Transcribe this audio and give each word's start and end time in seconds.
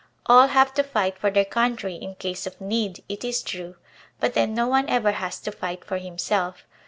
All 0.25 0.47
have 0.47 0.73
to 0.73 0.81
fight 0.83 1.19
for 1.19 1.29
their 1.29 1.45
country 1.45 1.93
in 1.93 2.15
case 2.15 2.47
of 2.47 2.59
need, 2.59 3.03
it 3.07 3.23
is 3.23 3.43
true; 3.43 3.75
but 4.19 4.33
then 4.33 4.55
no 4.55 4.65
one 4.67 4.89
ever 4.89 5.11
has 5.11 5.39
to 5.41 5.51
fight 5.51 5.85
for 5.85 5.99
himself. 5.99 6.65